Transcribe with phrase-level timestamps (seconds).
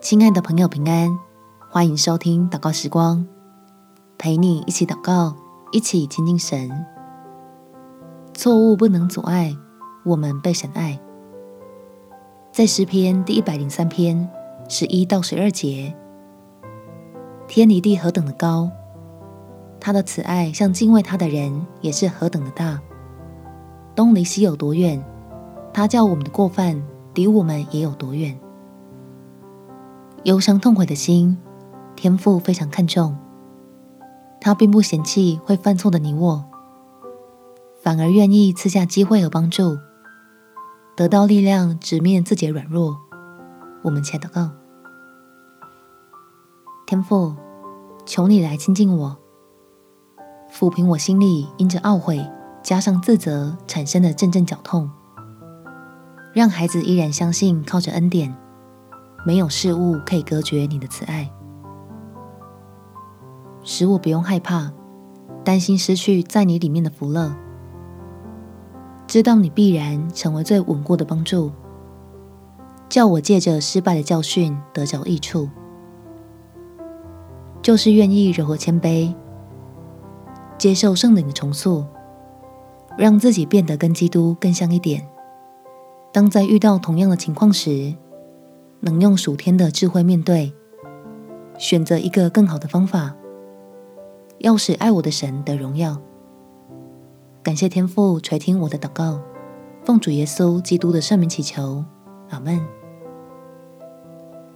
[0.00, 1.18] 亲爱的朋友，平安！
[1.68, 3.26] 欢迎收听祷告时光，
[4.16, 5.34] 陪你一起祷告，
[5.72, 6.70] 一起亲近神。
[8.32, 9.56] 错误不能阻碍
[10.04, 10.98] 我们被神爱。
[12.52, 14.30] 在诗篇第一百零三篇
[14.68, 15.92] 十一到十二节，
[17.48, 18.70] 天离地何等的高，
[19.80, 22.80] 他的慈爱向敬畏他的人也是何等的大。
[23.96, 25.04] 东离西有多远，
[25.74, 26.80] 他叫我们的过犯
[27.14, 28.38] 离我们也有多远。
[30.24, 31.38] 忧伤痛悔的心，
[31.94, 33.16] 天父非常看重。
[34.40, 36.44] 他并不嫌弃会犯错的你我，
[37.82, 39.76] 反而愿意赐下机会和帮助，
[40.96, 42.96] 得到力量直面自己的软弱。
[43.82, 44.50] 我们且祷告：
[46.86, 47.34] 天父，
[48.04, 49.16] 求你来亲近我，
[50.52, 52.24] 抚平我心里因着懊悔
[52.62, 54.90] 加上自责产生的阵阵绞痛，
[56.32, 58.36] 让孩子依然相信靠着恩典。
[59.28, 61.30] 没有事物可以隔绝你的慈爱，
[63.62, 64.72] 使我不用害怕，
[65.44, 67.36] 担心失去在你里面的福乐。
[69.06, 71.52] 知道你必然成为最稳固的帮助，
[72.88, 75.50] 叫我借着失败的教训得着益处，
[77.60, 79.14] 就是愿意柔和谦卑，
[80.56, 81.84] 接受圣灵的重塑，
[82.96, 85.06] 让自己变得跟基督更像一点。
[86.14, 87.94] 当在遇到同样的情况时，
[88.80, 90.52] 能用属天的智慧面对，
[91.58, 93.16] 选择一个更好的方法，
[94.38, 96.00] 要使爱我的神得荣耀。
[97.42, 99.20] 感谢天父垂听我的祷告，
[99.84, 101.84] 奉主耶稣基督的圣名祈求，
[102.30, 102.60] 阿门。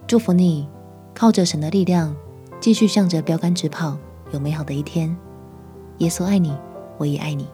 [0.07, 0.69] 祝福你，
[1.13, 2.15] 靠着神的力量，
[2.59, 3.97] 继续向着标杆直跑，
[4.31, 5.15] 有美好的一天。
[5.97, 6.55] 耶稣爱你，
[6.97, 7.47] 我也爱你。